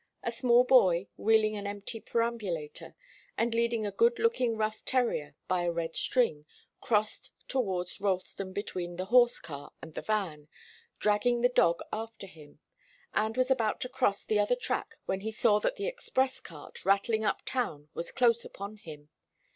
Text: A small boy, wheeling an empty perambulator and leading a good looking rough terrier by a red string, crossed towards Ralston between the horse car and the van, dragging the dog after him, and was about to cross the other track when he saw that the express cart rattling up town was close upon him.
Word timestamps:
A 0.23 0.31
small 0.31 0.63
boy, 0.63 1.09
wheeling 1.15 1.55
an 1.55 1.67
empty 1.67 1.99
perambulator 1.99 2.95
and 3.37 3.53
leading 3.53 3.85
a 3.85 3.91
good 3.91 4.17
looking 4.17 4.57
rough 4.57 4.83
terrier 4.83 5.35
by 5.47 5.61
a 5.61 5.71
red 5.71 5.95
string, 5.95 6.47
crossed 6.81 7.31
towards 7.47 8.01
Ralston 8.01 8.51
between 8.51 8.95
the 8.95 9.05
horse 9.05 9.39
car 9.39 9.73
and 9.79 9.93
the 9.93 10.01
van, 10.01 10.47
dragging 10.97 11.41
the 11.41 11.49
dog 11.49 11.81
after 11.93 12.25
him, 12.25 12.59
and 13.13 13.37
was 13.37 13.51
about 13.51 13.79
to 13.81 13.89
cross 13.89 14.25
the 14.25 14.39
other 14.39 14.55
track 14.55 14.95
when 15.05 15.19
he 15.19 15.29
saw 15.29 15.59
that 15.59 15.75
the 15.75 15.85
express 15.85 16.39
cart 16.39 16.83
rattling 16.83 17.23
up 17.23 17.43
town 17.45 17.89
was 17.93 18.11
close 18.11 18.43
upon 18.43 18.77
him. 18.77 19.09